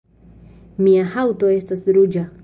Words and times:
Mia 0.85 1.03
haŭto 1.11 1.51
estas 1.57 1.85
ruĝa 1.99 2.25